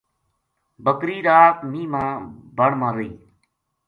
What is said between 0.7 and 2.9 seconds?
بکری رات مینہ ما بن ما